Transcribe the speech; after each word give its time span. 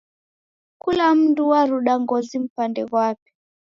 Kula 0.81 1.05
mndu 1.15 1.41
waruda 1.51 1.93
ngozi 2.03 2.35
mpande 2.45 2.81
ghwape. 2.89 3.29